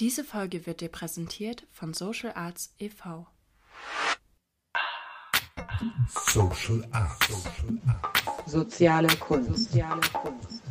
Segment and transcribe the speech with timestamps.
[0.00, 3.26] Diese Folge wird dir präsentiert von Social Arts e.V.
[6.08, 7.22] Social Art.
[7.22, 8.22] Social Art.
[8.46, 9.72] Soziale Kunst.
[9.72, 10.62] Soziale Kunst.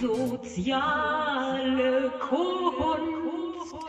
[0.00, 2.73] Soziale Kunst.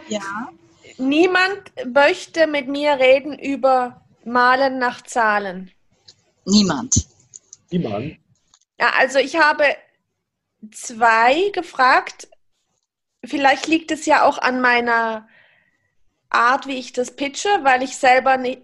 [0.07, 0.49] Ja.
[0.97, 5.71] Niemand möchte mit mir reden über Malen nach Zahlen.
[6.45, 7.07] Niemand.
[7.71, 8.17] Niemand.
[8.79, 9.63] Ja, also ich habe
[10.71, 12.27] zwei gefragt.
[13.25, 15.27] Vielleicht liegt es ja auch an meiner
[16.29, 18.61] Art, wie ich das pitche, weil ich selber nicht.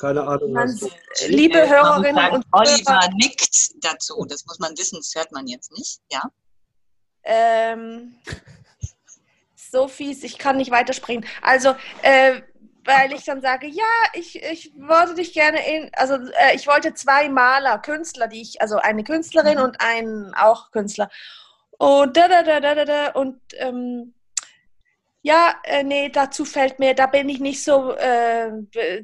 [0.00, 0.52] Keine Ahnung.
[0.52, 0.90] Man, was du-
[1.28, 4.24] liebe Äh, Hörerinnen man und sagt, Oliver Hörer, nickt dazu.
[4.28, 6.00] Das muss man wissen, das hört man jetzt nicht.
[6.10, 6.22] Ja.
[7.24, 8.16] ähm,
[9.72, 11.26] so fies, ich kann nicht weiterspringen.
[11.40, 12.42] Also, äh,
[12.84, 16.94] weil ich dann sage, ja, ich, ich wollte dich gerne in, also äh, ich wollte
[16.94, 21.10] zwei Maler, Künstler, die ich, also eine Künstlerin und einen auch Künstler.
[21.78, 24.14] Und da, da, da, da, da, da, und ähm,
[25.22, 28.50] ja, äh, nee, dazu fällt mir, da bin ich nicht so äh,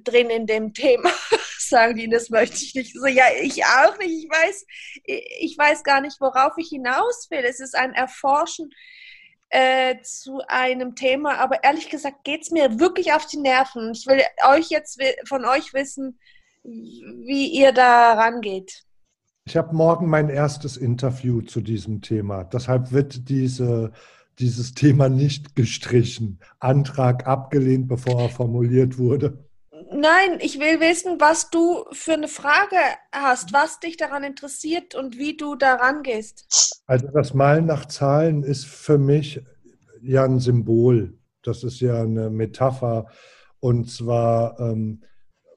[0.05, 1.11] drin in dem Thema,
[1.59, 2.95] sagen die, das möchte ich nicht.
[2.95, 4.25] So, ja, ich auch nicht.
[4.25, 4.67] Ich weiß,
[5.05, 7.45] ich weiß gar nicht, worauf ich hinaus will.
[7.45, 8.71] Es ist ein Erforschen
[9.51, 13.93] äh, zu einem Thema, aber ehrlich gesagt geht es mir wirklich auf die Nerven.
[13.93, 16.19] Ich will euch jetzt von euch wissen,
[16.63, 18.85] wie ihr da rangeht.
[19.47, 22.45] Ich habe morgen mein erstes Interview zu diesem Thema.
[22.45, 23.93] Deshalb wird diese,
[24.39, 26.41] dieses Thema nicht gestrichen.
[26.59, 29.48] Antrag abgelehnt, bevor er formuliert wurde.
[29.91, 32.77] Nein, ich will wissen, was du für eine Frage
[33.11, 36.83] hast, was dich daran interessiert und wie du da rangehst.
[36.87, 39.43] Also das Malen nach Zahlen ist für mich
[40.03, 41.19] ja ein Symbol.
[41.43, 43.07] Das ist ja eine Metapher.
[43.61, 45.03] Und zwar, ähm,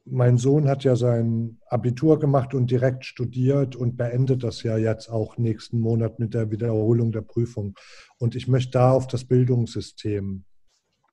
[0.06, 5.09] mein Sohn hat ja sein Abitur gemacht und direkt studiert und beendet das ja jetzt
[5.09, 7.75] auch nächsten Monat mit der Wiederholung der Prüfung.
[8.18, 10.46] Und ich möchte da auf das Bildungssystem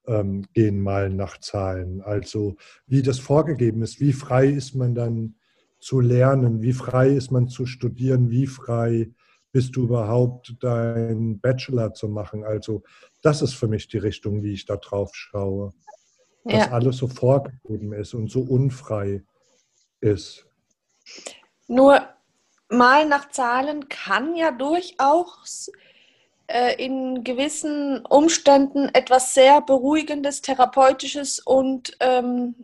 [0.09, 2.01] ähm, gehen, mal nach Zahlen.
[2.01, 5.37] Also wie das vorgegeben ist, wie frei ist man dann
[5.79, 9.11] zu lernen, wie frei ist man zu studieren, wie frei
[9.53, 12.45] bist du überhaupt deinen Bachelor zu machen.
[12.45, 12.83] Also
[13.23, 15.73] das ist für mich die Richtung, wie ich da drauf schaue.
[16.45, 16.73] Dass Ja.
[16.73, 19.23] alles so vorgegeben ist und so unfrei
[20.01, 20.47] ist.
[21.67, 22.01] Nur
[22.71, 25.71] mal nach Zahlen kann ja durchaus
[26.49, 32.55] äh, in gewissen Umständen etwas sehr Beruhigendes, Therapeutisches und ähm,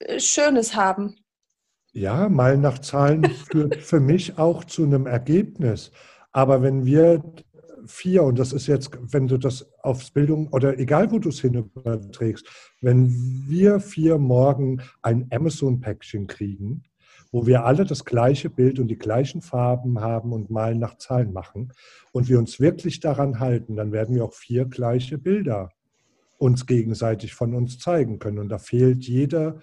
[0.00, 1.16] äh, Schönes haben.
[1.92, 5.90] Ja, mal nach Zahlen führt für mich auch zu einem Ergebnis.
[6.32, 7.22] Aber wenn wir
[7.86, 11.40] vier, und das ist jetzt, wenn du das aufs Bildung oder egal wo du es
[11.40, 12.46] hin überträgst,
[12.80, 13.08] wenn
[13.46, 16.84] wir vier morgen ein Amazon-Päckchen kriegen,
[17.30, 21.32] wo wir alle das gleiche Bild und die gleichen Farben haben und mal nach Zahlen
[21.32, 21.72] machen
[22.12, 25.70] und wir uns wirklich daran halten, dann werden wir auch vier gleiche Bilder
[26.38, 28.38] uns gegenseitig von uns zeigen können.
[28.38, 29.58] Und da fehlt jeder,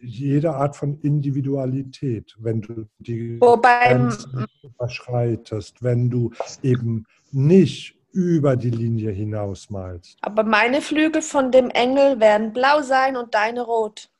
[0.00, 6.32] jede Art von Individualität, wenn du die Wobei, Grenzen überschreitest, wenn du
[6.62, 10.18] eben nicht über die Linie hinausmalst.
[10.20, 14.10] aber meine Flügel von dem Engel werden blau sein und deine rot.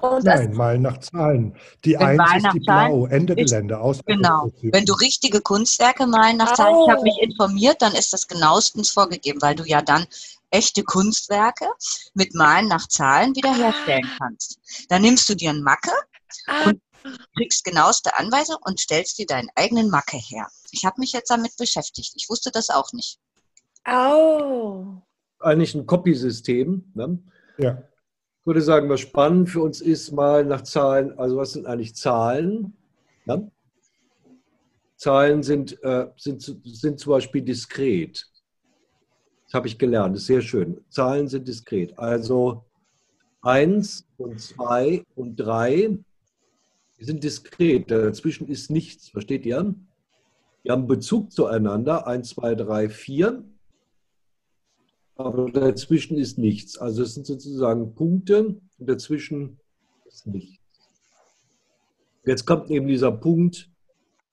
[0.00, 1.54] Und Nein, mal nach Zahlen.
[1.84, 4.00] Die Eins ist die blau, Ende Gelände, aus.
[4.06, 4.50] Genau.
[4.62, 7.04] Wenn du richtige Kunstwerke malen nach Zahlen, ich habe Oh.
[7.04, 10.06] mich informiert, dann ist das genauestens vorgegeben, weil du ja dann
[10.50, 11.66] echte Kunstwerke
[12.14, 14.58] mit Malen nach Zahlen wiederherstellen kannst.
[14.88, 15.92] Dann nimmst du dir einen Macke,
[16.46, 16.72] ah,
[17.36, 20.46] kriegst genaueste Anweisung und stellst dir deinen eigenen Macke her.
[20.70, 22.12] Ich habe mich jetzt damit beschäftigt.
[22.16, 23.18] Ich wusste das auch nicht.
[23.84, 25.02] au.
[25.40, 26.90] Eigentlich ein Copy-System.
[26.94, 27.18] Ne?
[27.58, 27.82] Ja.
[28.40, 31.94] Ich würde sagen, was spannend für uns ist, mal nach Zahlen, also was sind eigentlich
[31.94, 32.74] Zahlen?
[33.26, 33.50] Ne?
[34.96, 38.26] Zahlen sind, äh, sind, sind zum Beispiel diskret.
[39.44, 40.80] Das habe ich gelernt, das ist sehr schön.
[40.88, 41.98] Zahlen sind diskret.
[41.98, 42.64] Also
[43.42, 45.98] eins und zwei und drei
[47.00, 47.90] die sind diskret.
[47.90, 49.74] Dazwischen ist nichts, versteht ihr?
[50.62, 52.06] Die haben Bezug zueinander.
[52.06, 53.42] Eins, zwei, drei, vier.
[55.24, 56.78] Aber dazwischen ist nichts.
[56.78, 59.58] Also es sind sozusagen Punkte und dazwischen
[60.06, 60.64] ist nichts.
[62.24, 63.68] Jetzt kommt eben dieser Punkt,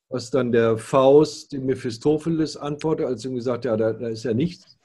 [0.07, 4.33] was dann der Faust dem Mephistopheles antwortet, als ihm gesagt ja, da, da ist ja
[4.33, 4.77] nichts.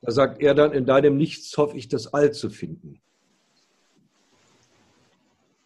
[0.00, 2.98] Da sagt er dann, in deinem Nichts hoffe ich, das All zu finden.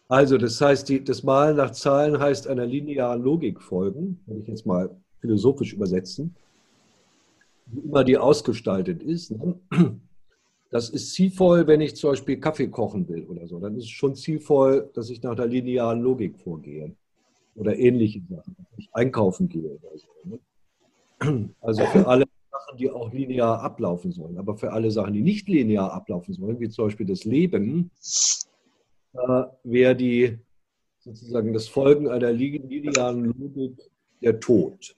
[0.09, 4.47] Also, das heißt, die, das Malen nach Zahlen heißt einer linearen Logik folgen, wenn ich
[4.47, 6.35] jetzt mal philosophisch übersetzen.
[7.65, 9.31] Wie immer die ausgestaltet ist.
[9.31, 9.59] Ne?
[10.73, 13.59] Das ist zielvoll, wenn ich zum Beispiel Kaffee kochen will oder so.
[13.59, 16.95] Dann ist es schon zielvoll, dass ich nach der linearen Logik vorgehe.
[17.53, 20.07] Oder ähnliche Sachen, dass ich einkaufen gehe oder so.
[20.23, 21.49] Ne?
[21.61, 24.39] Also für alle Sachen, die auch linear ablaufen sollen.
[24.39, 27.91] Aber für alle Sachen, die nicht linear ablaufen sollen, wie zum Beispiel das Leben,
[29.13, 30.39] äh, wäre die
[31.01, 33.79] sozusagen das Folgen einer linearen Logik
[34.21, 34.95] der Tod.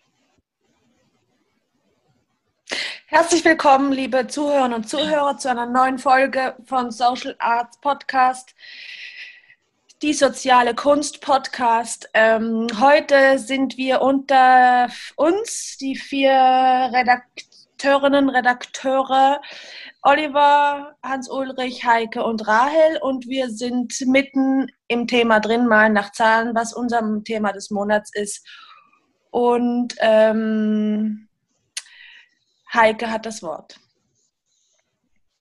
[3.07, 8.55] Herzlich willkommen, liebe Zuhörerinnen und Zuhörer, zu einer neuen Folge von Social Arts Podcast,
[10.01, 12.09] die soziale Kunst Podcast.
[12.15, 19.39] Ähm, heute sind wir unter uns, die vier Redakteurinnen, Redakteure,
[20.01, 26.55] Oliver, Hans-Ulrich, Heike und Rahel und wir sind mitten im Thema drin, mal nach Zahlen,
[26.55, 28.43] was unser Thema des Monats ist.
[29.29, 31.25] Und ähm,
[32.75, 33.79] Heike hat das Wort.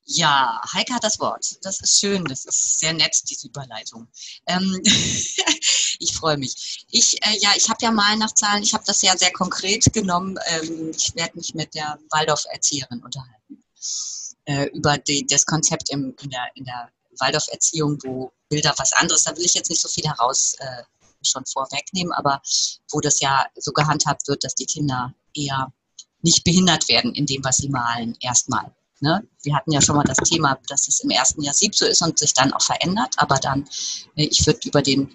[0.07, 1.59] Ja, Heike hat das Wort.
[1.63, 4.07] Das ist schön, das ist sehr nett, diese Überleitung.
[4.47, 6.85] Ähm, ich freue mich.
[6.91, 9.91] Ich, äh, ja, ich habe ja mal nach Zahlen, ich habe das ja sehr konkret
[9.95, 10.39] genommen.
[10.47, 13.65] Ähm, ich werde mich mit der Waldorf-Erzieherin unterhalten.
[14.45, 19.25] Äh, über die, das Konzept im, in der, in der Waldorf-Erziehung, wo Bilder was anderes,
[19.25, 20.83] da will ich jetzt nicht so viel heraus äh,
[21.23, 22.43] schon vorwegnehmen, aber
[22.91, 25.73] wo das ja so gehandhabt wird, dass die Kinder eher
[26.25, 28.73] nicht behindert werden in dem, was sie malen, erstmal.
[29.01, 29.23] Ne?
[29.43, 32.01] Wir hatten ja schon mal das Thema, dass es im ersten Jahr sieb so ist
[32.01, 33.69] und sich dann auch verändert, aber dann,
[34.17, 35.15] äh, ich würde über den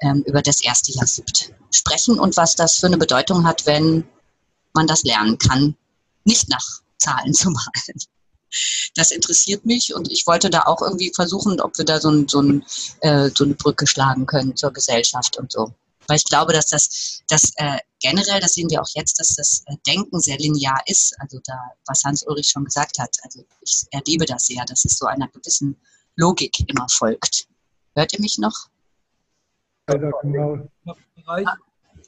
[0.00, 4.04] ähm, über das erste Jahr siebt sprechen und was das für eine Bedeutung hat, wenn
[4.72, 5.76] man das lernen kann,
[6.24, 6.64] nicht nach
[6.98, 7.98] Zahlen zu malen.
[8.94, 12.28] Das interessiert mich und ich wollte da auch irgendwie versuchen, ob wir da so, ein,
[12.28, 12.64] so, ein,
[13.00, 15.74] äh, so eine Brücke schlagen können zur Gesellschaft und so.
[16.08, 19.62] Weil ich glaube, dass das, das äh, generell, das sehen wir auch jetzt, dass das
[19.66, 21.14] äh, Denken sehr linear ist.
[21.20, 21.56] Also da,
[21.86, 25.76] was Hans-Ulrich schon gesagt hat, also ich erlebe das sehr, dass es so einer gewissen
[26.16, 27.46] Logik immer folgt.
[27.94, 28.68] Hört ihr mich noch?
[29.88, 30.58] Ja, genau.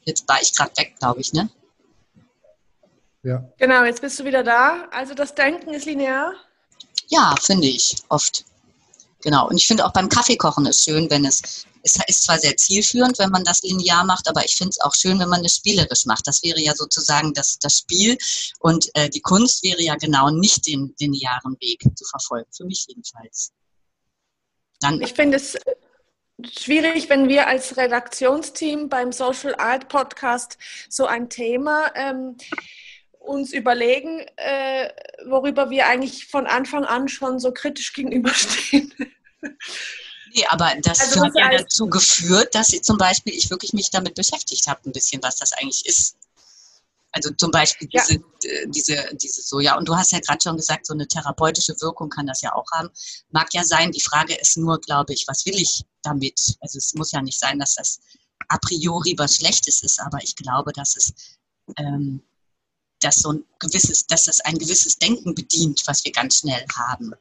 [0.04, 1.50] Jetzt war ich gerade weg, glaube ich, ne?
[3.22, 3.44] Ja.
[3.58, 4.88] Genau, jetzt bist du wieder da.
[4.92, 6.32] Also das Denken ist linear?
[7.08, 8.46] Ja, finde ich, oft.
[9.22, 9.48] Genau.
[9.48, 13.18] Und ich finde auch beim Kaffeekochen ist schön, wenn es es ist zwar sehr zielführend,
[13.18, 16.04] wenn man das linear macht, aber ich finde es auch schön, wenn man es spielerisch
[16.06, 16.26] macht.
[16.26, 18.18] Das wäre ja sozusagen das, das Spiel
[18.58, 22.84] und äh, die Kunst wäre ja genau nicht den linearen Weg zu verfolgen, für mich
[22.88, 23.52] jedenfalls.
[24.80, 25.56] Dann ich finde es
[26.58, 30.58] schwierig, wenn wir als Redaktionsteam beim Social Art Podcast
[30.88, 32.36] so ein Thema ähm,
[33.20, 34.88] uns überlegen, äh,
[35.26, 38.92] worüber wir eigentlich von Anfang an schon so kritisch gegenüberstehen.
[40.32, 43.90] Nee, aber das also, hat ja dazu geführt, dass ich zum Beispiel ich wirklich mich
[43.90, 46.16] damit beschäftigt habe, ein bisschen, was das eigentlich ist.
[47.12, 48.20] Also zum Beispiel diese, ja.
[48.44, 51.74] Äh, diese, diese so, ja, und du hast ja gerade schon gesagt, so eine therapeutische
[51.80, 52.90] Wirkung kann das ja auch haben.
[53.30, 56.38] Mag ja sein, die Frage ist nur, glaube ich, was will ich damit?
[56.60, 57.98] Also es muss ja nicht sein, dass das
[58.48, 61.12] a priori was Schlechtes ist, aber ich glaube, dass es
[61.76, 62.22] ähm,
[63.00, 67.14] dass so ein gewisses, dass das ein gewisses Denken bedient, was wir ganz schnell haben.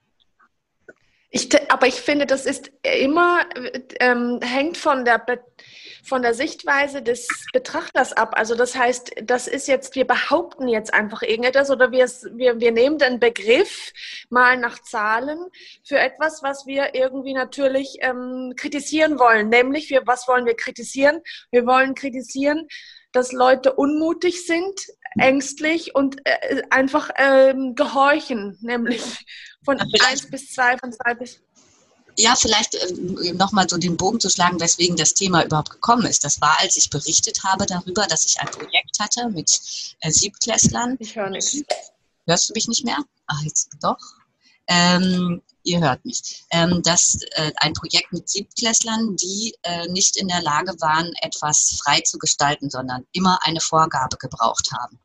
[1.32, 3.42] Ich, aber ich finde, das ist immer,
[4.00, 5.24] ähm, hängt von der,
[6.04, 8.34] von der Sichtweise des Betrachters ab.
[8.36, 12.72] Also das heißt, das ist jetzt, wir behaupten jetzt einfach irgendetwas oder wir, wir, wir
[12.72, 13.94] nehmen den Begriff
[14.30, 15.38] mal nach Zahlen
[15.84, 19.50] für etwas, was wir irgendwie natürlich ähm, kritisieren wollen.
[19.50, 21.22] Nämlich, wir, was wollen wir kritisieren?
[21.52, 22.68] Wir wollen kritisieren,
[23.12, 24.80] dass Leute unmutig sind,
[25.18, 29.02] ängstlich und äh, einfach ähm, gehorchen, nämlich
[29.64, 31.40] von eins bis zwei, von zwei bis.
[32.18, 36.24] Ja, vielleicht äh, nochmal so den Bogen zu schlagen, weswegen das Thema überhaupt gekommen ist.
[36.24, 39.50] Das war, als ich berichtet habe darüber, dass ich ein Projekt hatte mit
[40.02, 40.98] äh, Siebtklässlern.
[41.00, 41.64] Ich höre nichts.
[42.28, 42.98] Hörst du mich nicht mehr?
[43.28, 43.98] Ach, jetzt doch.
[44.68, 46.44] Ähm, ihr hört mich.
[46.52, 51.80] Ähm, das äh, ein Projekt mit Siebtklässlern, die äh, nicht in der Lage waren, etwas
[51.84, 55.00] frei zu gestalten, sondern immer eine Vorgabe gebraucht haben.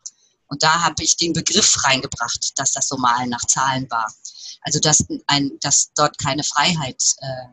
[0.47, 4.13] Und da habe ich den Begriff reingebracht, dass das so Malen nach Zahlen war.
[4.61, 7.47] Also dass, ein, dass dort keine Freiheit, äh,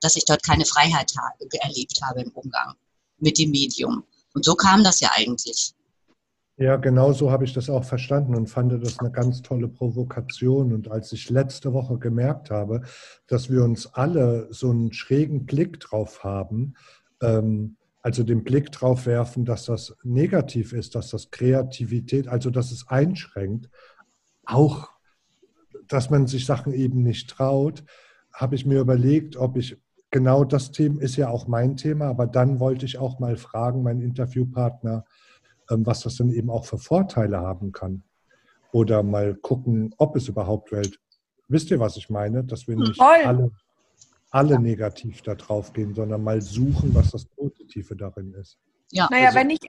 [0.00, 2.74] dass ich dort keine Freiheit ha erlebt habe im Umgang
[3.18, 4.04] mit dem Medium.
[4.34, 5.74] Und so kam das ja eigentlich.
[6.58, 10.72] Ja, genau so habe ich das auch verstanden und fand das eine ganz tolle Provokation.
[10.72, 12.80] Und als ich letzte Woche gemerkt habe,
[13.26, 16.74] dass wir uns alle so einen schrägen Blick drauf haben,
[17.20, 22.70] ähm, also den Blick drauf werfen, dass das negativ ist, dass das Kreativität, also dass
[22.70, 23.68] es einschränkt,
[24.46, 24.88] auch
[25.88, 27.84] dass man sich Sachen eben nicht traut,
[28.32, 29.76] habe ich mir überlegt, ob ich
[30.10, 33.82] genau das Thema ist ja auch mein Thema, aber dann wollte ich auch mal fragen,
[33.82, 35.04] meinen Interviewpartner,
[35.68, 38.02] was das denn eben auch für Vorteile haben kann.
[38.72, 40.98] oder mal gucken, ob es überhaupt Welt.
[41.48, 42.44] Wisst ihr, was ich meine?
[42.44, 43.24] Dass wir nicht Voll.
[43.24, 43.50] alle,
[44.30, 48.58] alle negativ da drauf gehen, sondern mal suchen, was das Positive darin ist.
[48.90, 49.60] Ja, Naja, also, wenn ich,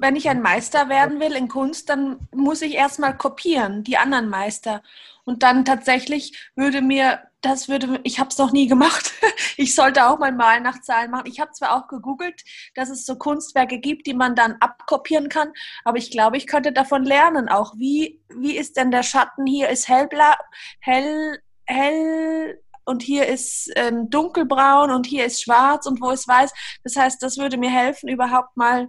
[0.00, 4.28] wenn ich ein Meister werden will in Kunst, dann muss ich erstmal kopieren, die anderen
[4.28, 4.82] Meister.
[5.24, 9.12] Und dann tatsächlich würde mir, das würde, ich habe es noch nie gemacht.
[9.56, 11.26] Ich sollte auch mal Malen nach Zahlen machen.
[11.28, 12.42] Ich habe zwar auch gegoogelt,
[12.74, 15.52] dass es so Kunstwerke gibt, die man dann abkopieren kann,
[15.84, 17.74] aber ich glaube, ich könnte davon lernen auch.
[17.76, 19.68] Wie, wie ist denn der Schatten hier?
[19.68, 20.34] Ist hellblau,
[20.80, 26.52] hell, hell und hier ist ähm, dunkelbraun und hier ist schwarz und wo ist weiß.
[26.82, 28.88] Das heißt, das würde mir helfen, überhaupt mal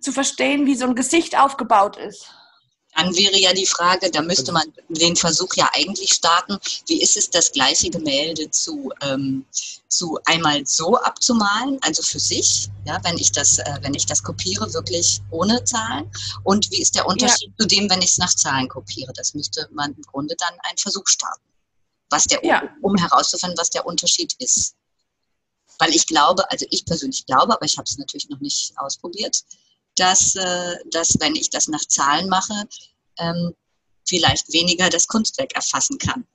[0.00, 2.34] zu verstehen, wie so ein Gesicht aufgebaut ist.
[2.96, 7.16] Dann wäre ja die Frage, da müsste man den Versuch ja eigentlich starten, wie ist
[7.16, 9.46] es, das gleiche Gemälde zu, ähm,
[9.88, 14.22] zu einmal so abzumalen, also für sich, ja, wenn ich das, äh, wenn ich das
[14.22, 16.10] kopiere, wirklich ohne Zahlen.
[16.42, 19.12] Und wie ist der Unterschied zu dem, wenn ich es nach Zahlen kopiere?
[19.14, 21.42] Das müsste man im Grunde dann einen Versuch starten.
[22.10, 22.68] Was der, Ja.
[22.82, 24.74] um herauszufinden, was der Unterschied ist.
[25.78, 29.44] Weil ich glaube, also ich persönlich glaube, aber ich habe es natürlich noch nicht ausprobiert,
[29.96, 32.68] dass, äh, dass wenn ich das nach Zahlen mache,
[33.18, 33.54] ähm,
[34.06, 36.26] vielleicht weniger das Kunstwerk erfassen kann,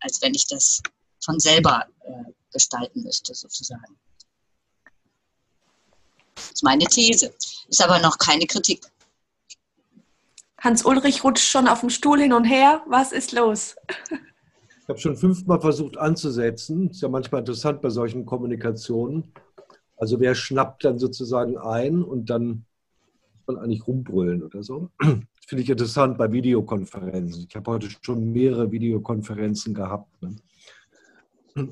[0.00, 0.80] als wenn ich das
[1.22, 3.98] von selber äh, gestalten müsste, sozusagen.
[6.34, 7.34] Das ist meine These.
[7.68, 8.80] Ist aber noch keine Kritik.
[10.60, 12.82] Hans-Ulrich rutscht schon auf dem Stuhl hin und her.
[12.86, 13.76] Was ist los?
[14.82, 16.90] Ich habe schon fünfmal versucht anzusetzen.
[16.90, 19.32] Ist ja manchmal interessant bei solchen Kommunikationen.
[20.00, 22.64] Also wer schnappt dann sozusagen ein und dann
[23.34, 24.88] muss man eigentlich rumbrüllen oder so.
[24.98, 25.10] Das
[25.46, 27.46] finde ich interessant bei Videokonferenzen.
[27.46, 30.10] Ich habe heute schon mehrere Videokonferenzen gehabt.
[30.22, 30.36] Ne?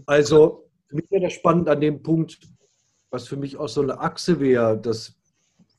[0.05, 2.39] Also für mich wäre das spannend an dem Punkt,
[3.09, 5.17] was für mich auch so eine Achse wäre, das,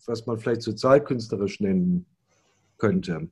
[0.08, 2.08] was man vielleicht sozialkünstlerisch nennen
[2.79, 3.29] könnte.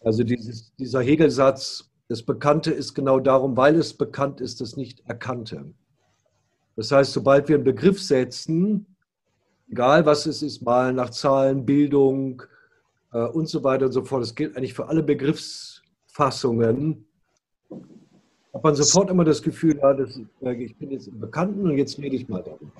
[0.00, 5.06] Also dieses, dieser Hegelsatz, das Bekannte ist genau darum, weil es bekannt ist, das nicht
[5.06, 5.72] Erkannte.
[6.76, 8.86] Das heißt, sobald wir einen Begriff setzen,
[9.70, 12.42] egal was es ist, mal nach Zahlen, Bildung
[13.12, 17.06] äh, und so weiter und so fort, das gilt eigentlich für alle Begriffsfassungen,
[18.52, 21.78] hat man sofort immer das Gefühl, ja, das, äh, ich bin jetzt im Bekannten und
[21.78, 22.70] jetzt rede ich mal darüber.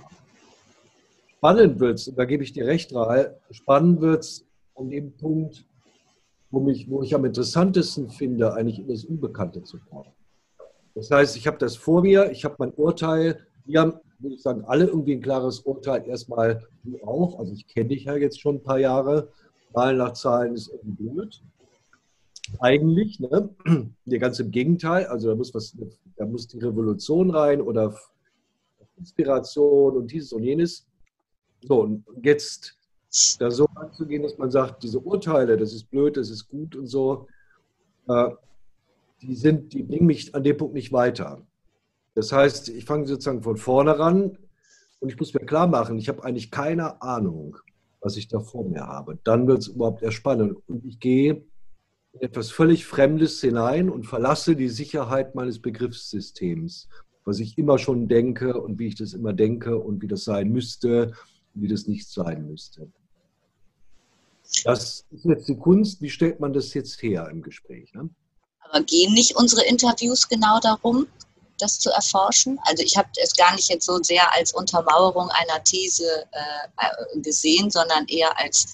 [1.39, 5.65] Spannend wird es, da gebe ich dir recht, Rahel, spannend wird es an dem Punkt,
[6.51, 10.11] wo, mich, wo ich am interessantesten finde, eigentlich in das Unbekannte zu kommen.
[10.95, 14.43] Das heißt, ich habe das vor mir, ich habe mein Urteil, wir haben, würde ich
[14.43, 18.41] sagen, alle irgendwie ein klares Urteil, erstmal du auch, also ich kenne dich ja jetzt
[18.41, 19.29] schon ein paar Jahre,
[19.73, 21.43] Zahlen nach Zahlen ist irgendwie blöd.
[22.61, 23.51] Eigentlich, ne?
[24.07, 25.77] Ja, ganz im Gegenteil, also da muss was,
[26.17, 27.95] da muss die Revolution rein oder
[28.97, 30.87] Inspiration und dieses und jenes.
[31.63, 32.79] So, und jetzt
[33.39, 36.87] da so anzugehen, dass man sagt, diese Urteile, das ist blöd, das ist gut und
[36.87, 37.27] so,
[38.09, 38.31] äh,
[39.23, 41.43] die, sind, die bringen mich an dem Punkt nicht weiter.
[42.17, 44.39] Das heißt, ich fange sozusagen von vorne ran
[45.01, 47.59] und ich muss mir klar machen, ich habe eigentlich keine Ahnung,
[48.01, 49.19] was ich da vor mir habe.
[49.23, 50.57] Dann wird es überhaupt erst spannend.
[50.67, 51.45] Und ich gehe
[52.15, 56.89] in etwas völlig Fremdes hinein und verlasse die Sicherheit meines Begriffssystems,
[57.27, 60.51] was ich immer schon denke und wie ich das immer denke und wie das sein
[60.51, 61.13] müsste,
[61.53, 62.91] wie das nicht sein müsste.
[64.65, 66.01] Das ist jetzt die Kunst.
[66.01, 67.93] Wie stellt man das jetzt her im Gespräch?
[67.93, 68.09] Ne?
[68.61, 71.07] Aber gehen nicht unsere Interviews genau darum,
[71.59, 72.59] das zu erforschen?
[72.65, 77.71] Also ich habe es gar nicht jetzt so sehr als Untermauerung einer These äh, gesehen,
[77.71, 78.67] sondern eher als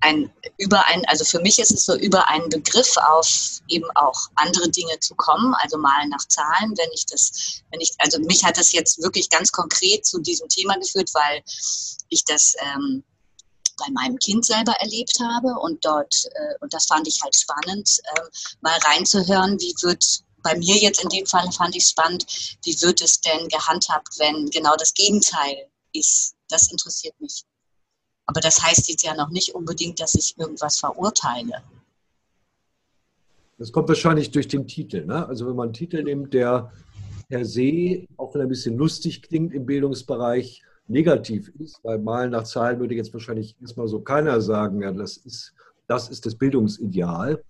[0.00, 4.28] ein über ein, also für mich ist es so über einen Begriff auf eben auch
[4.34, 8.44] andere Dinge zu kommen, also mal nach Zahlen, wenn ich das, wenn ich, also mich
[8.44, 11.42] hat das jetzt wirklich ganz konkret zu diesem Thema geführt, weil
[12.10, 13.02] ich das ähm,
[13.76, 17.98] bei meinem Kind selber erlebt habe und dort, äh, und das fand ich halt spannend,
[18.14, 18.20] äh,
[18.60, 22.24] mal reinzuhören, wie wird bei mir jetzt in dem Fall fand ich spannend,
[22.64, 26.36] wie wird es denn gehandhabt, wenn genau das Gegenteil ist.
[26.48, 27.42] Das interessiert mich.
[28.26, 31.62] Aber das heißt jetzt ja noch nicht unbedingt, dass ich irgendwas verurteile.
[33.58, 35.04] Das kommt wahrscheinlich durch den Titel.
[35.04, 35.26] Ne?
[35.26, 36.72] Also wenn man einen Titel nimmt, der
[37.28, 42.32] per se, auch wenn er ein bisschen lustig klingt im Bildungsbereich, negativ ist, weil Malen
[42.32, 45.54] nach Zahlen würde jetzt wahrscheinlich erstmal so keiner sagen, ja, das ist
[45.86, 47.42] das, ist das Bildungsideal.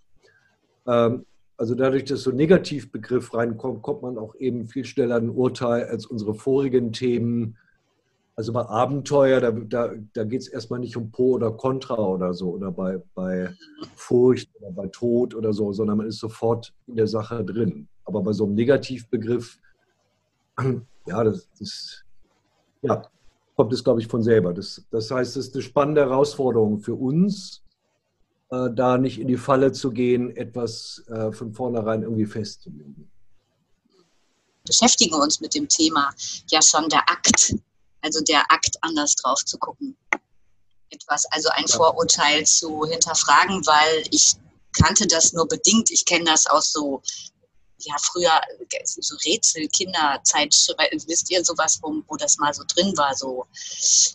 [0.87, 1.27] Ähm,
[1.65, 5.85] also dadurch, dass so ein Negativbegriff reinkommt, kommt man auch eben viel schneller ein Urteil
[5.85, 7.57] als unsere vorigen Themen.
[8.37, 12.35] Also bei Abenteuer, da, da, da geht es erstmal nicht um Pro oder Contra oder
[12.35, 13.55] so, oder bei, bei
[13.95, 17.89] Furcht oder bei Tod oder so, sondern man ist sofort in der Sache drin.
[18.05, 19.59] Aber bei so einem Negativbegriff,
[21.07, 22.05] ja, das, das
[22.83, 23.09] ja,
[23.57, 24.53] kommt es, glaube ich, von selber.
[24.53, 27.64] Das, das heißt, es ist eine spannende Herausforderung für uns,
[28.75, 33.11] da nicht in die Falle zu gehen, etwas äh, von vornherein irgendwie festzulegen.
[34.67, 36.13] beschäftigen uns mit dem Thema
[36.51, 37.55] ja schon der Akt,
[38.01, 39.97] also der Akt anders drauf zu gucken.
[40.91, 44.37] Etwas, also ein Vorurteil zu hinterfragen, weil ich
[44.75, 45.91] kannte das nur bedingt.
[45.91, 47.03] Ich kenne das aus so,
[47.79, 48.41] ja, früher
[48.85, 50.55] so Rätsel, Kinderzeit,
[51.07, 53.47] wisst ihr sowas, wo, wo das mal so drin war, so,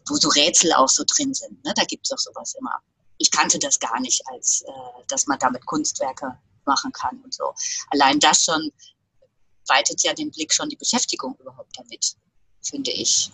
[0.08, 1.64] wo so Rätsel auch so drin sind.
[1.64, 1.74] Ne?
[1.76, 2.82] Da gibt es doch sowas immer.
[3.20, 4.72] Ich kannte das gar nicht, als äh,
[5.08, 7.54] dass man damit Kunstwerke machen kann und so.
[7.92, 8.72] Allein das schon
[9.68, 12.16] weitet ja den Blick schon die Beschäftigung überhaupt damit,
[12.62, 13.32] finde ich.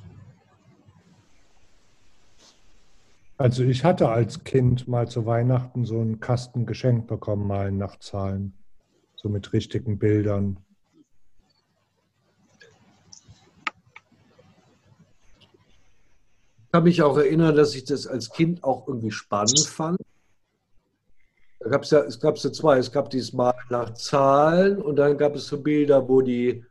[3.38, 8.00] Also ich hatte als Kind mal zu Weihnachten so einen Kasten geschenkt bekommen, mal nach
[8.00, 8.54] Zahlen.
[9.16, 10.65] So mit richtigen Bildern.
[16.76, 19.98] Kann mich auch erinnern, dass ich das als Kind auch irgendwie spannend fand.
[21.62, 22.78] Da gab es ja, es gab so zwei.
[22.78, 26.66] Es gab diesmal nach Zahlen und dann gab es so Bilder, wo die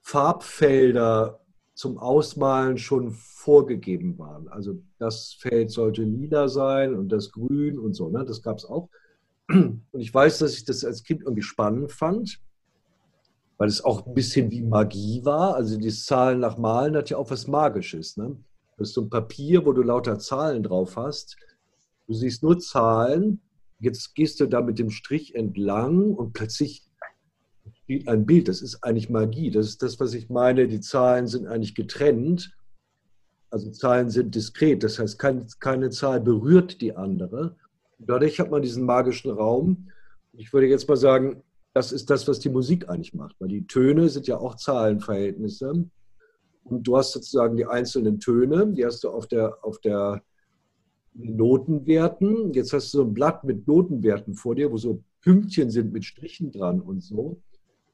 [0.00, 1.38] Farbfelder
[1.74, 4.48] zum Ausmalen schon vorgegeben waren.
[4.48, 8.08] Also das Feld sollte lila sein und das grün und so.
[8.08, 8.24] Ne?
[8.24, 8.88] Das gab es auch.
[9.48, 12.40] Und ich weiß, dass ich das als Kind irgendwie spannend fand,
[13.58, 15.54] weil es auch ein bisschen wie Magie war.
[15.54, 18.16] Also die Zahlen nach Malen hat ja auch was Magisches.
[18.16, 18.36] Ne?
[18.76, 21.36] Das ist so ein Papier, wo du lauter Zahlen drauf hast.
[22.06, 23.40] Du siehst nur Zahlen.
[23.78, 26.86] Jetzt gehst du da mit dem Strich entlang und plötzlich
[27.82, 28.48] steht ein Bild.
[28.48, 29.50] Das ist eigentlich Magie.
[29.50, 30.68] Das ist das, was ich meine.
[30.68, 32.54] Die Zahlen sind eigentlich getrennt.
[33.50, 34.82] Also Zahlen sind diskret.
[34.82, 37.56] Das heißt, keine, keine Zahl berührt die andere.
[37.98, 39.88] Dadurch hat man diesen magischen Raum.
[40.32, 41.42] Ich würde jetzt mal sagen,
[41.72, 43.36] das ist das, was die Musik eigentlich macht.
[43.38, 45.88] Weil die Töne sind ja auch Zahlenverhältnisse.
[46.68, 50.22] Und du hast sozusagen die einzelnen Töne, die hast du auf der, auf der
[51.14, 52.52] Notenwerten.
[52.52, 56.04] Jetzt hast du so ein Blatt mit Notenwerten vor dir, wo so Pünktchen sind mit
[56.04, 57.40] Strichen dran und so.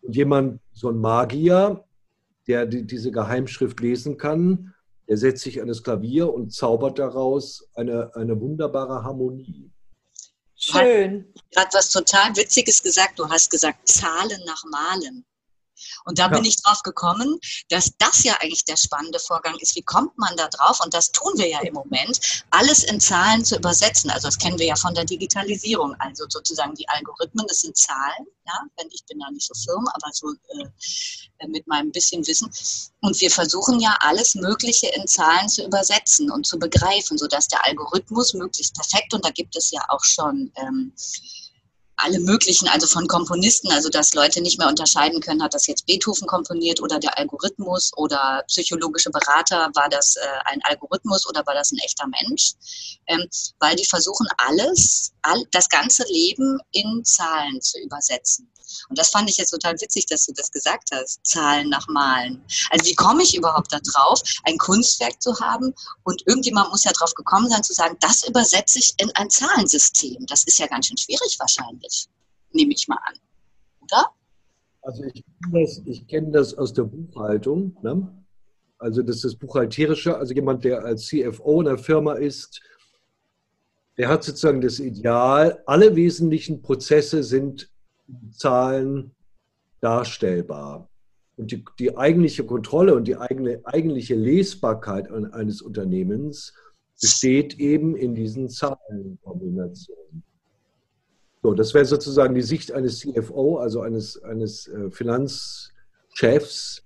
[0.01, 1.85] Und jemand, so ein Magier,
[2.47, 4.75] der die, diese Geheimschrift lesen kann,
[5.09, 9.71] der setzt sich an das Klavier und zaubert daraus eine, eine wunderbare Harmonie.
[10.57, 11.33] Schön.
[11.51, 13.19] Gerade was total Witziges gesagt.
[13.19, 15.25] Du hast gesagt, Zahlen nach Malen.
[16.05, 16.29] Und da Ja.
[16.29, 19.75] bin ich drauf gekommen, dass das ja eigentlich der spannende Vorgang ist.
[19.77, 20.81] Wie kommt man da drauf?
[20.85, 24.11] Und das tun wir ja im Moment, alles in Zahlen zu übersetzen.
[24.11, 25.95] Also das kennen wir ja von der Digitalisierung.
[25.99, 28.27] Also sozusagen die Algorithmen, das sind Zahlen.
[28.47, 32.51] Ja, wenn ich bin da nicht so firm, aber so äh, mit meinem bisschen Wissen.
[33.01, 37.65] Und wir versuchen ja alles Mögliche in Zahlen zu übersetzen und zu begreifen, sodass der
[37.65, 40.93] Algorithmus möglichst perfekt, und da gibt es ja auch schon ähm,
[42.03, 45.87] alle möglichen, also von Komponisten, also dass Leute nicht mehr unterscheiden können, hat das jetzt
[45.87, 51.55] Beethoven komponiert oder der Algorithmus oder psychologische Berater, war das äh, ein Algorithmus oder war
[51.55, 52.55] das ein echter Mensch?
[53.07, 53.27] Ähm,
[53.59, 58.52] weil die versuchen alles, all, das ganze Leben in Zahlen zu übersetzen.
[58.89, 62.43] Und das fand ich jetzt total witzig, dass du das gesagt hast, Zahlen nach Malen.
[62.71, 66.93] Also wie komme ich überhaupt da drauf, ein Kunstwerk zu haben und irgendjemand muss ja
[66.93, 70.27] drauf gekommen sein zu sagen, das übersetze ich in ein Zahlensystem.
[70.27, 72.09] Das ist ja ganz schön schwierig wahrscheinlich,
[72.53, 73.15] nehme ich mal an.
[73.81, 74.07] Oder?
[74.83, 77.77] Also ich kenne das, kenn das aus der Buchhaltung.
[77.83, 78.25] Ne?
[78.79, 80.17] Also das ist das Buchhalterische.
[80.17, 82.61] Also jemand, der als CFO einer Firma ist,
[83.97, 87.72] der hat sozusagen das Ideal, alle wesentlichen Prozesse sind in
[88.31, 89.13] Zahlen
[89.81, 90.89] darstellbar.
[91.37, 96.55] Und die, die eigentliche Kontrolle und die eigene, eigentliche Lesbarkeit eines Unternehmens
[97.01, 100.23] besteht eben in diesen Zahlenkombinationen.
[101.43, 106.85] So, das wäre sozusagen die Sicht eines CFO, also eines, eines äh, Finanzchefs.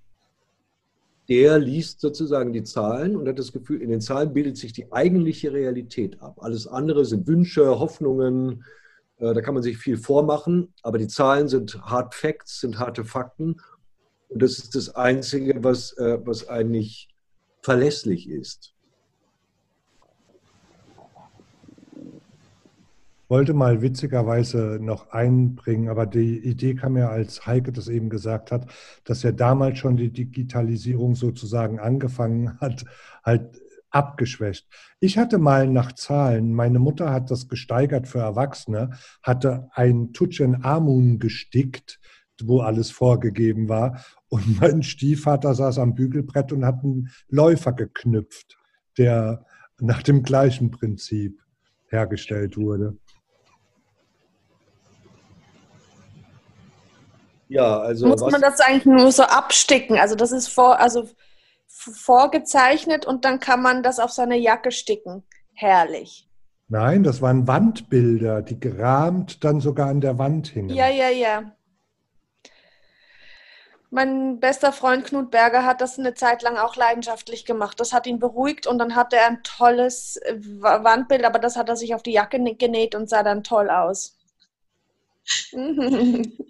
[1.29, 4.91] Der liest sozusagen die Zahlen und hat das Gefühl, in den Zahlen bildet sich die
[4.91, 6.37] eigentliche Realität ab.
[6.39, 8.63] Alles andere sind Wünsche, Hoffnungen,
[9.19, 13.61] da kann man sich viel vormachen, aber die Zahlen sind Hard Facts, sind harte Fakten.
[14.29, 17.09] Und das ist das Einzige, was, äh, was eigentlich
[17.61, 18.75] verlässlich ist.
[23.29, 28.51] wollte mal witzigerweise noch einbringen, aber die Idee kam ja, als Heike das eben gesagt
[28.51, 28.67] hat,
[29.03, 32.85] dass ja damals schon die Digitalisierung sozusagen angefangen hat,
[33.23, 33.61] halt
[33.97, 34.67] abgeschwächt.
[34.99, 38.91] Ich hatte mal nach Zahlen, meine Mutter hat das gesteigert für Erwachsene,
[39.23, 41.99] hatte ein Tutschen Amun gestickt,
[42.43, 44.03] wo alles vorgegeben war.
[44.29, 48.57] Und mein Stiefvater saß am Bügelbrett und hat einen Läufer geknüpft,
[48.97, 49.45] der
[49.79, 51.41] nach dem gleichen Prinzip
[51.87, 52.97] hergestellt wurde.
[57.49, 59.97] Ja, also Muss was, man das eigentlich nur so absticken?
[59.97, 61.07] Also das ist vor, also
[61.77, 65.23] vorgezeichnet und dann kann man das auf seine Jacke sticken.
[65.53, 66.27] Herrlich.
[66.69, 70.75] Nein, das waren Wandbilder, die gerahmt dann sogar an der Wand hingen.
[70.75, 71.51] Ja, ja, ja.
[73.89, 77.79] Mein bester Freund Knut Berger hat das eine Zeit lang auch leidenschaftlich gemacht.
[77.79, 80.19] Das hat ihn beruhigt und dann hatte er ein tolles
[80.59, 83.69] Wa- Wandbild, aber das hat er sich auf die Jacke genäht und sah dann toll
[83.69, 84.17] aus.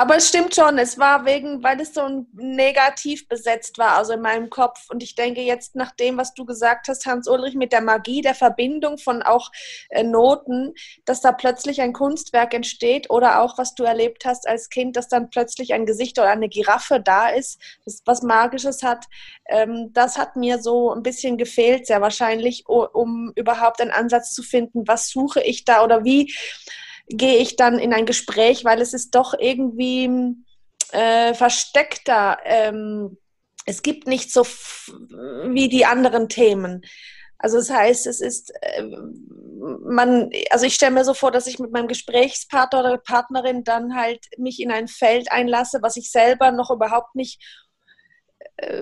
[0.00, 4.22] Aber es stimmt schon, es war wegen, weil es so negativ besetzt war, also in
[4.22, 4.88] meinem Kopf.
[4.88, 8.34] Und ich denke jetzt nach dem, was du gesagt hast, Hans-Ulrich, mit der Magie der
[8.34, 9.50] Verbindung von auch
[9.90, 10.72] äh, Noten,
[11.04, 15.08] dass da plötzlich ein Kunstwerk entsteht oder auch, was du erlebt hast als Kind, dass
[15.08, 19.04] dann plötzlich ein Gesicht oder eine Giraffe da ist, das was Magisches hat,
[19.50, 24.42] ähm, das hat mir so ein bisschen gefehlt, sehr wahrscheinlich, um überhaupt einen Ansatz zu
[24.42, 26.32] finden, was suche ich da oder wie
[27.10, 30.34] gehe ich dann in ein Gespräch, weil es ist doch irgendwie
[30.92, 32.38] äh, versteckter.
[32.44, 33.18] Ähm,
[33.66, 36.82] es gibt nicht so wie die anderen Themen.
[37.38, 38.82] Also das heißt, es ist, äh,
[39.82, 43.96] man, also ich stelle mir so vor, dass ich mit meinem Gesprächspartner oder Partnerin dann
[43.96, 47.42] halt mich in ein Feld einlasse, was ich selber noch überhaupt nicht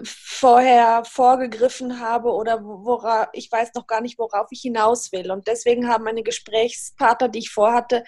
[0.04, 5.30] vorher vorgegriffen habe oder worauf ich weiß noch gar nicht, worauf ich hinaus will.
[5.30, 8.04] Und deswegen haben meine Gesprächspartner, die ich vorhatte,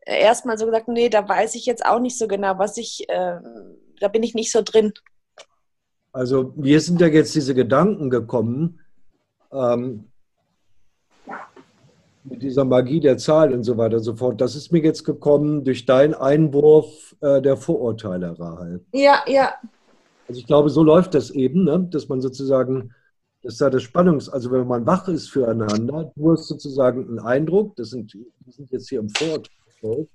[0.00, 3.08] äh, erstmal so gesagt, nee, da weiß ich jetzt auch nicht so genau, was ich,
[3.08, 3.38] äh,
[4.00, 4.92] da bin ich nicht so drin.
[6.12, 8.80] Also mir sind ja jetzt diese Gedanken gekommen,
[9.52, 10.10] ähm,
[12.24, 14.40] mit dieser Magie der Zahl und so weiter und so fort.
[14.40, 18.84] Das ist mir jetzt gekommen durch deinen Einwurf äh, der Vorurteile, Rahel.
[18.92, 19.54] Ja, ja,
[20.28, 21.88] Also ich glaube, so läuft das eben, ne?
[21.90, 22.94] dass man sozusagen,
[23.42, 27.74] dass da das Spannungs-, also wenn man wach ist füreinander, du hast sozusagen einen Eindruck,
[27.76, 30.06] das sind, wir sind jetzt hier im Vorurteil,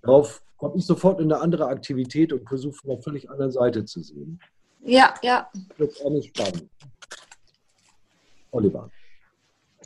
[0.00, 3.84] darauf komme ich sofort in eine andere Aktivität und versuche von einer völlig anderen Seite
[3.84, 4.40] zu sehen.
[4.84, 5.48] ja, ja.
[5.76, 6.68] Das ist alles spannend.
[8.50, 8.90] Oliver.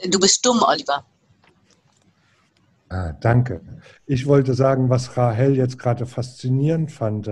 [0.08, 1.04] Du bist dumm, Oliver.
[2.88, 3.62] Ah, danke.
[4.06, 7.26] Ich wollte sagen, was Rahel jetzt gerade faszinierend fand,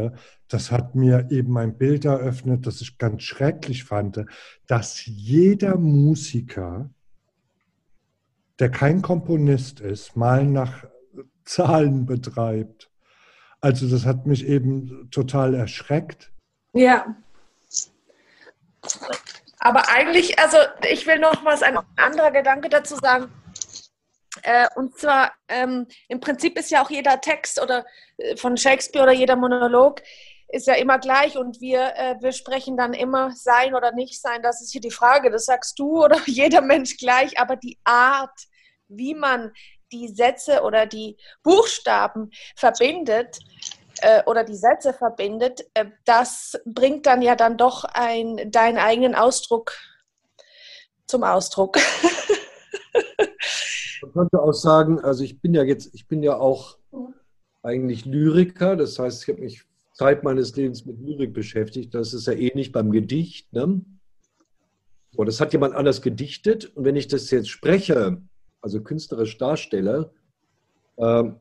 [0.50, 4.24] das hat mir eben ein Bild eröffnet, das ich ganz schrecklich fand,
[4.66, 6.90] dass jeder Musiker,
[8.58, 10.84] der kein Komponist ist, mal nach
[11.44, 12.90] Zahlen betreibt.
[13.60, 16.32] Also das hat mich eben total erschreckt.
[16.72, 17.14] Ja.
[19.60, 20.56] Aber eigentlich, also
[20.90, 23.30] ich will noch was, ein anderer Gedanke dazu sagen.
[24.42, 27.84] Äh, und zwar, ähm, im Prinzip ist ja auch jeder Text oder
[28.16, 30.02] äh, von Shakespeare oder jeder Monolog
[30.52, 34.42] ist ja immer gleich und wir, äh, wir sprechen dann immer sein oder nicht sein.
[34.42, 35.30] Das ist hier die Frage.
[35.30, 38.38] Das sagst du oder jeder Mensch gleich, aber die Art,
[38.88, 39.52] wie man
[39.92, 43.38] die Sätze oder die Buchstaben verbindet,
[44.02, 49.14] äh, oder die Sätze verbindet, äh, das bringt dann ja dann doch ein, deinen eigenen
[49.14, 49.74] Ausdruck
[51.06, 51.78] zum Ausdruck.
[54.02, 56.78] Man könnte auch sagen, also ich bin ja jetzt, ich bin ja auch
[57.62, 59.64] eigentlich Lyriker, das heißt, ich habe mich
[60.00, 61.94] Zeit meines Lebens mit Lyrik beschäftigt.
[61.94, 63.52] Das ist ja ähnlich beim Gedicht.
[63.52, 63.84] Ne?
[65.10, 68.22] So, das hat jemand anders gedichtet und wenn ich das jetzt spreche,
[68.62, 70.10] also künstlerisch darstelle,
[70.96, 71.36] ähm,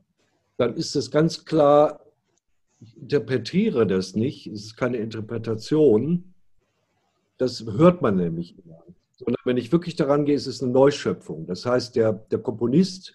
[0.58, 2.04] dann ist es ganz klar,
[2.80, 6.34] ich interpretiere das nicht, es ist keine Interpretation,
[7.38, 8.84] das hört man nämlich immer.
[9.16, 11.46] Sondern wenn ich wirklich daran gehe, ist es eine Neuschöpfung.
[11.46, 13.14] Das heißt, der, der Komponist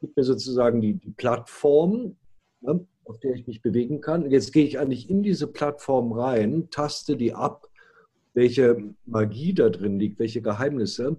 [0.00, 2.16] gibt mir sozusagen die, die Plattform,
[2.62, 4.30] ne, auf der ich mich bewegen kann.
[4.30, 7.68] Jetzt gehe ich eigentlich in diese Plattform rein, taste die ab,
[8.34, 11.16] welche Magie da drin liegt, welche Geheimnisse.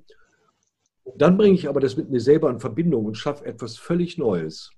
[1.18, 4.72] Dann bringe ich aber das mit mir selber in Verbindung und schaffe etwas völlig Neues.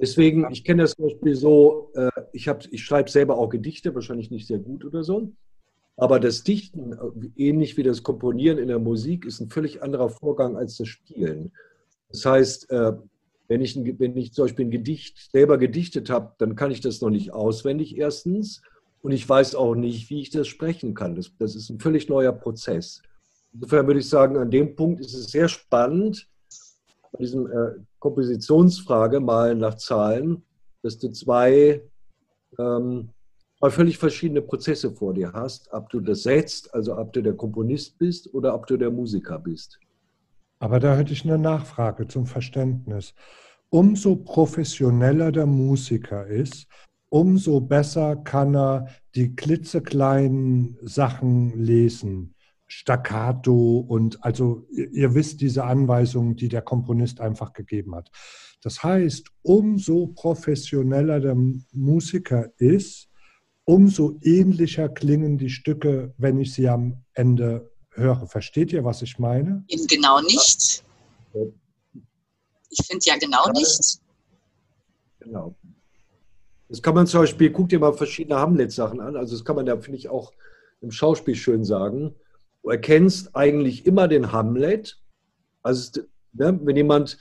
[0.00, 3.94] Deswegen, ich kenne das zum Beispiel so, äh, ich, hab, ich schreibe selber auch Gedichte,
[3.94, 5.32] wahrscheinlich nicht sehr gut oder so.
[5.96, 10.08] Aber das Dichten, äh, ähnlich wie das Komponieren in der Musik, ist ein völlig anderer
[10.08, 11.50] Vorgang als das Spielen.
[12.10, 12.92] Das heißt, äh,
[13.48, 17.00] wenn ich, wenn ich zum Beispiel ein Gedicht selber gedichtet habe, dann kann ich das
[17.00, 18.62] noch nicht auswendig erstens.
[19.00, 21.16] Und ich weiß auch nicht, wie ich das sprechen kann.
[21.16, 23.02] Das, das ist ein völlig neuer Prozess.
[23.54, 26.28] Insofern würde ich sagen, an dem Punkt ist es sehr spannend,
[27.12, 30.42] bei diesem äh, Kompositionsfrage mal nach Zahlen,
[30.82, 31.82] dass du zwei,
[32.58, 33.08] ähm,
[33.62, 37.98] völlig verschiedene Prozesse vor dir hast, ob du das setzt, also ob du der Komponist
[37.98, 39.78] bist oder ob du der Musiker bist.
[40.58, 43.14] Aber da hätte ich eine Nachfrage zum Verständnis.
[43.70, 46.66] Umso professioneller der Musiker ist,
[47.10, 52.34] umso besser kann er die klitzekleinen Sachen lesen.
[52.68, 58.10] Staccato und also ihr, wisst diese Anweisungen, die der Komponist einfach gegeben hat.
[58.62, 61.36] Das heißt, umso professioneller der
[61.72, 63.08] Musiker ist,
[63.64, 68.26] umso ähnlicher klingen die Stücke, wenn ich sie am Ende höre.
[68.26, 69.64] Versteht ihr, was ich meine?
[69.68, 70.84] Eben genau nicht.
[72.70, 74.00] Ich finde ja genau nicht.
[75.20, 75.54] Genau.
[76.68, 79.16] Das kann man zum Beispiel, guck dir mal verschiedene Hamlet-Sachen an.
[79.16, 80.32] Also das kann man ja, finde ich, auch
[80.80, 82.14] im Schauspiel schön sagen.
[82.62, 85.00] Du erkennst eigentlich immer den Hamlet.
[85.62, 87.18] Also ne, wenn jemand,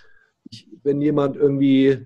[0.84, 2.06] wenn jemand irgendwie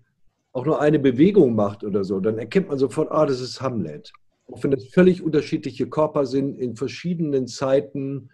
[0.53, 4.11] auch nur eine Bewegung macht oder so, dann erkennt man sofort, ah, das ist Hamlet.
[4.51, 8.29] Auch wenn das völlig unterschiedliche Körper sind in verschiedenen Zeiten.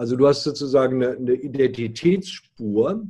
[0.00, 3.06] Also du hast sozusagen eine, eine Identitätsspur,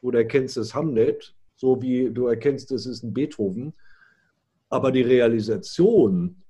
[0.00, 3.72] wo du erkennst das Hamlet, so wie du erkennst, das ist ein Beethoven.
[4.68, 6.42] Aber die Realisation,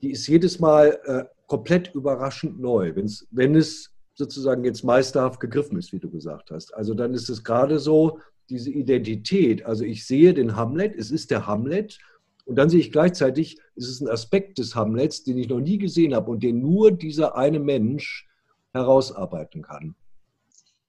[0.00, 5.76] die ist jedes Mal äh, komplett überraschend neu, wenn's, wenn es sozusagen jetzt meisterhaft gegriffen
[5.76, 6.72] ist, wie du gesagt hast.
[6.72, 11.32] Also dann ist es gerade so, diese Identität, also ich sehe den Hamlet, es ist
[11.32, 11.98] der Hamlet
[12.44, 15.78] und dann sehe ich gleichzeitig, es ist ein Aspekt des Hamlets, den ich noch nie
[15.78, 18.28] gesehen habe und den nur dieser eine Mensch
[18.76, 19.94] herausarbeiten kann.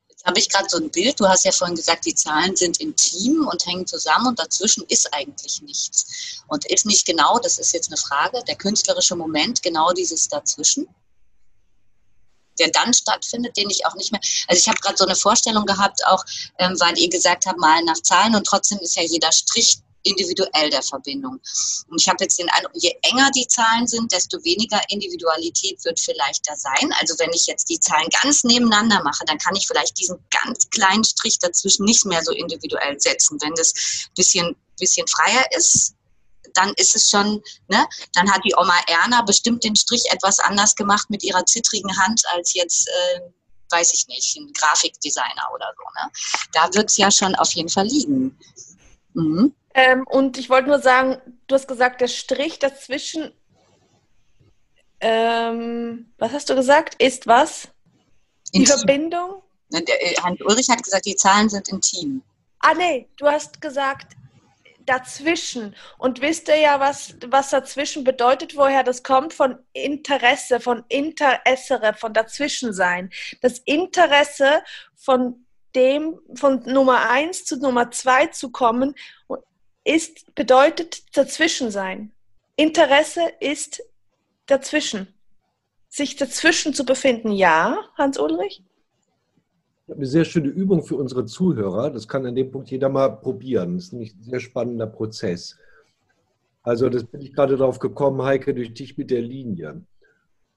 [0.09, 1.19] Jetzt habe ich gerade so ein Bild.
[1.19, 5.13] Du hast ja vorhin gesagt, die Zahlen sind intim und hängen zusammen und dazwischen ist
[5.13, 6.43] eigentlich nichts.
[6.47, 10.87] Und ist nicht genau, das ist jetzt eine Frage, der künstlerische Moment genau dieses dazwischen?
[12.59, 14.21] der dann stattfindet, den ich auch nicht mehr.
[14.47, 16.23] Also ich habe gerade so eine Vorstellung gehabt, auch
[16.57, 20.69] ähm, weil ihr gesagt habt, mal nach Zahlen und trotzdem ist ja jeder Strich individuell
[20.69, 21.39] der Verbindung.
[21.87, 25.99] Und ich habe jetzt den Eindruck, je enger die Zahlen sind, desto weniger Individualität wird
[25.99, 26.93] vielleicht da sein.
[26.99, 30.69] Also wenn ich jetzt die Zahlen ganz nebeneinander mache, dann kann ich vielleicht diesen ganz
[30.69, 33.37] kleinen Strich dazwischen nicht mehr so individuell setzen.
[33.41, 35.93] Wenn das ein bisschen, bisschen freier ist,
[36.53, 40.75] dann ist es schon, ne, dann hat die Oma Erna bestimmt den Strich etwas anders
[40.75, 43.21] gemacht mit ihrer zittrigen Hand als jetzt, äh,
[43.69, 45.83] weiß ich nicht, ein Grafikdesigner oder so.
[46.01, 46.11] Ne?
[46.53, 48.37] Da wird es ja schon auf jeden Fall liegen.
[49.17, 49.53] Mhm.
[49.73, 53.31] Ähm, und ich wollte nur sagen, du hast gesagt, der Strich dazwischen,
[54.99, 57.69] ähm, was hast du gesagt, ist was?
[58.53, 58.77] Die Intim.
[58.77, 59.41] Verbindung?
[59.69, 62.21] Der, äh, Hans Ulrich hat gesagt, die Zahlen sind intim.
[62.59, 64.15] Ah, nee, du hast gesagt
[64.85, 65.75] dazwischen.
[65.97, 69.33] Und wisst ihr ja, was, was dazwischen bedeutet, woher das kommt?
[69.33, 73.09] Von Interesse, von Interessere, von dazwischen sein.
[73.41, 74.63] Das Interesse
[74.95, 75.46] von
[75.77, 78.95] dem, von Nummer eins zu Nummer zwei zu kommen,
[79.85, 82.11] ist, bedeutet dazwischen sein.
[82.55, 83.83] Interesse ist
[84.47, 85.07] dazwischen.
[85.87, 88.63] Sich dazwischen zu befinden, ja, Hans Ulrich?
[89.85, 91.91] Ich habe eine sehr schöne Übung für unsere Zuhörer.
[91.91, 93.75] Das kann an dem Punkt jeder mal probieren.
[93.75, 95.57] Das ist nämlich ein sehr spannender Prozess.
[96.63, 99.83] Also, das bin ich gerade darauf gekommen, Heike, durch dich mit der Linie.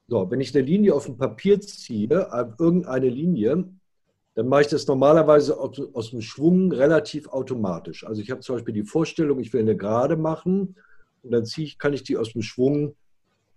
[0.09, 2.29] So, wenn ich eine Linie auf dem Papier ziehe,
[2.59, 3.65] irgendeine Linie,
[4.41, 8.07] dann mache ich das normalerweise aus dem Schwung relativ automatisch.
[8.07, 10.77] Also ich habe zum Beispiel die Vorstellung, ich will eine Gerade machen
[11.23, 12.97] und dann ziehe ich, kann ich die aus dem Schwung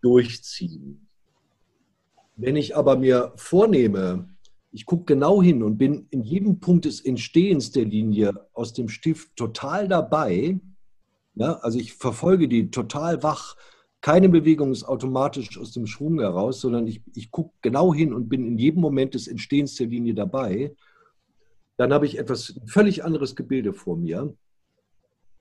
[0.02, 1.08] durchziehen.
[2.36, 4.28] Wenn ich aber mir vornehme,
[4.74, 8.90] ich gucke genau hin und bin in jedem Punkt des Entstehens der Linie aus dem
[8.90, 10.60] Stift total dabei,
[11.36, 13.56] ja, also ich verfolge die total wach,
[14.04, 18.28] keine Bewegung ist automatisch aus dem Schwung heraus, sondern ich, ich gucke genau hin und
[18.28, 20.76] bin in jedem Moment des Entstehens der Linie dabei.
[21.78, 24.36] Dann habe ich etwas völlig anderes Gebilde vor mir.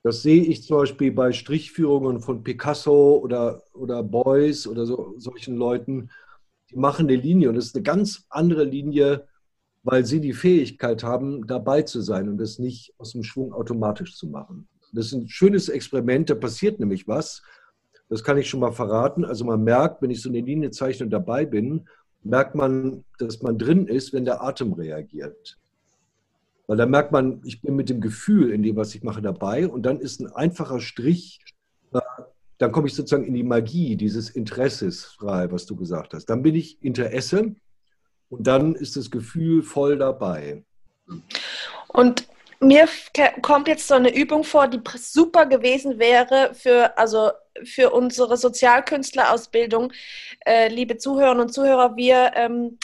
[0.05, 5.57] Das sehe ich zum Beispiel bei Strichführungen von Picasso oder, oder Beuys oder so, solchen
[5.57, 6.11] Leuten.
[6.71, 9.27] Die machen eine Linie und es ist eine ganz andere Linie,
[9.83, 14.17] weil sie die Fähigkeit haben, dabei zu sein und das nicht aus dem Schwung automatisch
[14.17, 14.69] zu machen.
[14.93, 17.43] Das ist ein schönes Experiment, da passiert nämlich was.
[18.13, 19.25] Das kann ich schon mal verraten.
[19.25, 21.89] Also man merkt, wenn ich so eine Linie zeichne und dabei bin,
[22.23, 25.59] merkt man, dass man drin ist, wenn der Atem reagiert.
[26.67, 29.67] Weil da merkt man, ich bin mit dem Gefühl in dem, was ich mache, dabei.
[29.67, 31.41] Und dann ist ein einfacher Strich,
[31.95, 32.01] äh,
[32.59, 36.27] dann komme ich sozusagen in die Magie dieses Interesses frei, was du gesagt hast.
[36.27, 37.55] Dann bin ich Interesse
[38.29, 40.63] und dann ist das Gefühl voll dabei.
[41.89, 42.29] Und
[42.61, 42.87] mir
[43.41, 47.31] kommt jetzt so eine Übung vor, die super gewesen wäre für, also
[47.65, 49.93] für unsere Sozialkünstler-Ausbildung.
[50.45, 52.79] Äh, liebe Zuhörerinnen und Zuhörer, wir, ähm,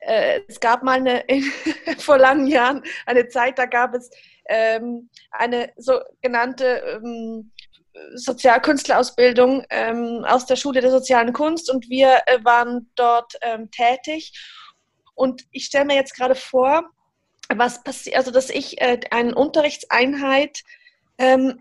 [0.00, 1.24] äh, es gab mal eine,
[1.98, 4.10] vor langen Jahren eine Zeit, da gab es
[4.48, 7.50] ähm, eine sogenannte ähm,
[8.14, 14.32] Sozialkünstler-Ausbildung ähm, aus der Schule der sozialen Kunst und wir äh, waren dort ähm, tätig.
[15.14, 16.90] Und ich stelle mir jetzt gerade vor,
[17.54, 20.62] was passiert, also dass ich äh, eine Unterrichtseinheit
[21.18, 21.60] ähm,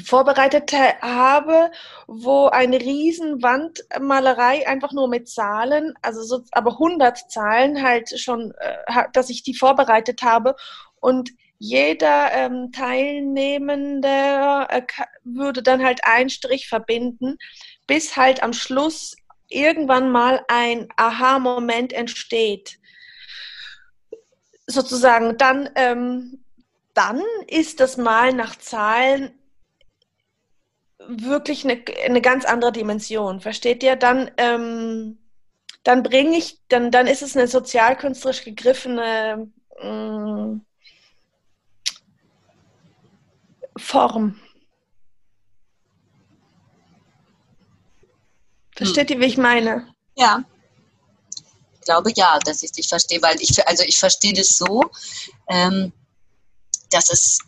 [0.00, 1.70] vorbereitet habe,
[2.06, 8.54] wo eine riesen Wandmalerei einfach nur mit Zahlen, also so, aber 100 Zahlen halt schon,
[8.58, 10.56] äh, dass ich die vorbereitet habe.
[11.00, 14.82] Und jeder ähm, Teilnehmende äh,
[15.24, 17.36] würde dann halt einen Strich verbinden,
[17.86, 19.14] bis halt am Schluss
[19.48, 22.78] irgendwann mal ein Aha-Moment entsteht.
[24.66, 26.44] Sozusagen dann, ähm,
[26.94, 29.38] dann ist das Mal nach Zahlen
[31.08, 33.40] wirklich eine, eine ganz andere Dimension.
[33.40, 33.96] Versteht ihr?
[33.96, 35.18] Dann, ähm,
[35.84, 39.50] dann bringe ich, dann, dann ist es eine sozialkünstlerisch gegriffene
[39.82, 40.60] mh,
[43.76, 44.40] Form.
[48.76, 49.94] Versteht ihr, wie ich meine?
[50.16, 50.44] Ja.
[51.74, 54.82] Ich glaube ja, dass ich dich verstehe, weil ich, also ich verstehe das so,
[55.48, 55.92] ähm,
[56.90, 57.40] dass es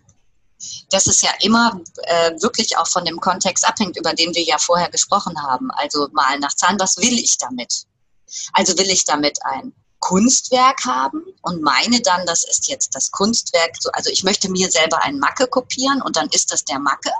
[0.91, 4.59] dass es ja immer äh, wirklich auch von dem Kontext abhängt, über den wir ja
[4.59, 5.71] vorher gesprochen haben.
[5.73, 7.85] Also mal nach Zahlen, was will ich damit?
[8.53, 13.75] Also will ich damit ein Kunstwerk haben und meine dann, das ist jetzt das Kunstwerk.
[13.81, 17.11] So, also ich möchte mir selber ein Macke kopieren und dann ist das der Macke.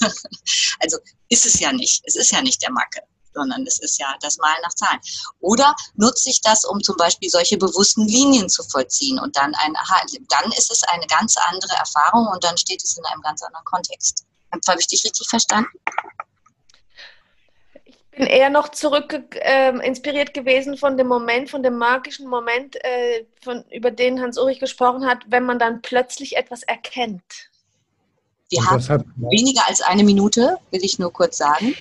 [0.80, 2.02] also ist es ja nicht.
[2.04, 3.00] Es ist ja nicht der Macke
[3.34, 5.00] sondern es ist ja das Malen nach Zahlen.
[5.40, 9.74] Oder nutze ich das, um zum Beispiel solche bewussten Linien zu vollziehen und dann ein,
[10.28, 13.64] dann ist es eine ganz andere Erfahrung und dann steht es in einem ganz anderen
[13.64, 14.24] Kontext.
[14.52, 15.70] Habe ich dich richtig verstanden?
[17.84, 22.76] Ich bin eher noch zurück äh, inspiriert gewesen von dem Moment, von dem magischen Moment,
[22.84, 27.22] äh, von, über den Hans-Ulrich gesprochen hat, wenn man dann plötzlich etwas erkennt.
[28.50, 31.76] Wir haben hat, weniger als eine Minute, will ich nur kurz sagen.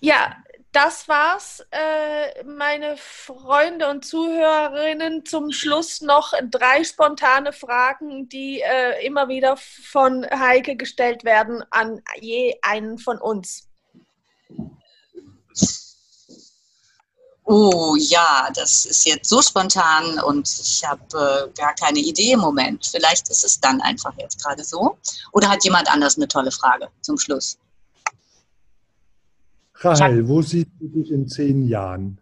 [0.00, 0.36] Ja,
[0.72, 5.24] das war's, äh, meine Freunde und Zuhörerinnen.
[5.26, 12.00] Zum Schluss noch drei spontane Fragen, die äh, immer wieder von Heike gestellt werden an
[12.20, 13.66] je einen von uns.
[17.44, 22.40] Oh ja, das ist jetzt so spontan und ich habe äh, gar keine Idee im
[22.40, 22.86] Moment.
[22.86, 24.96] Vielleicht ist es dann einfach jetzt gerade so.
[25.32, 27.58] Oder hat jemand anders eine tolle Frage zum Schluss?
[29.82, 32.20] Rahel, wo siehst du dich in zehn Jahren?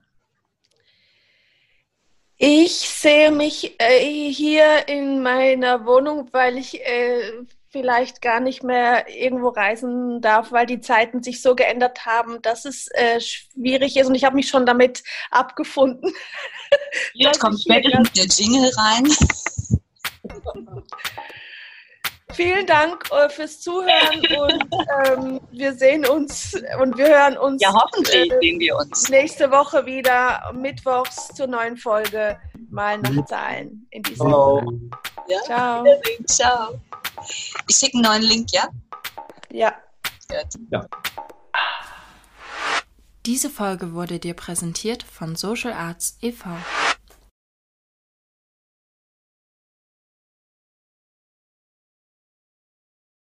[2.37, 7.33] Ich sehe mich äh, hier in meiner Wohnung, weil ich äh,
[7.69, 12.65] vielleicht gar nicht mehr irgendwo reisen darf, weil die Zeiten sich so geändert haben, dass
[12.65, 14.07] es äh, schwierig ist.
[14.07, 16.13] Und ich habe mich schon damit abgefunden.
[17.13, 19.09] Jetzt kommt spätestens der Jingle rein.
[22.33, 24.65] Vielen Dank äh, fürs Zuhören und
[25.07, 29.09] ähm, wir sehen uns und wir hören uns Ja, hoffentlich sehen wir uns.
[29.09, 32.39] nächste Woche wieder mittwochs zur neuen Folge
[32.71, 33.87] mal nach Zahlen.
[33.91, 34.61] In diesem Ciao.
[34.61, 34.91] Sinne.
[35.29, 35.43] Ja?
[35.45, 35.85] Ciao.
[36.27, 36.81] Ciao.
[37.69, 38.69] Ich schicke einen neuen Link, ja?
[39.51, 39.75] Ja.
[40.31, 40.87] Gut.
[43.27, 46.49] Diese Folge wurde dir präsentiert von Social Arts e.V.